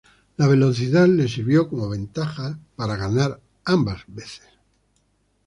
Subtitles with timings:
[0.37, 4.47] La velocidad le sirvió como ventaja para ganar ambas veces.